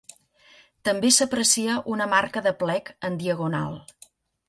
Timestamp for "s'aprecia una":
1.17-2.09